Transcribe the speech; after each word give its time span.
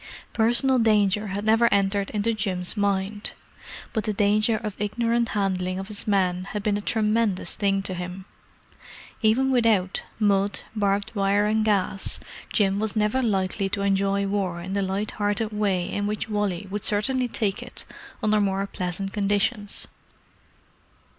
Personal 0.33 0.79
danger 0.79 1.27
had 1.27 1.45
never 1.45 1.71
entered 1.71 2.09
into 2.09 2.33
Jim's 2.33 2.75
mind; 2.75 3.33
but 3.93 4.03
the 4.05 4.13
danger 4.13 4.57
of 4.57 4.73
ignorant 4.81 5.29
handling 5.29 5.77
of 5.77 5.89
his 5.89 6.07
men 6.07 6.45
had 6.45 6.63
been 6.63 6.75
a 6.75 6.81
tremendous 6.81 7.55
thing 7.55 7.83
to 7.83 7.93
him. 7.93 8.25
Even 9.21 9.51
without 9.51 10.01
"mud, 10.17 10.61
barbed 10.75 11.11
wire, 11.13 11.45
and 11.45 11.63
gas" 11.63 12.19
Jim 12.51 12.79
was 12.79 12.95
never 12.95 13.21
likely 13.21 13.69
to 13.69 13.81
enjoy 13.83 14.25
war 14.25 14.59
in 14.59 14.73
the 14.73 14.81
light 14.81 15.11
hearted 15.11 15.51
way 15.51 15.87
in 15.87 16.07
which 16.07 16.27
Wally 16.27 16.65
would 16.71 16.83
certainly 16.83 17.27
take 17.27 17.61
it 17.61 17.85
under 18.23 18.41
more 18.41 18.65
pleasant 18.65 19.13
conditions. 19.13 19.87